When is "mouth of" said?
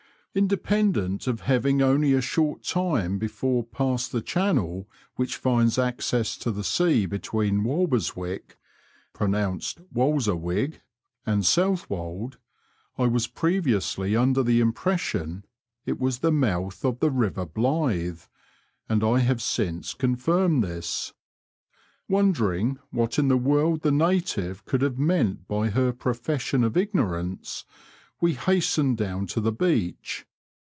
16.31-16.99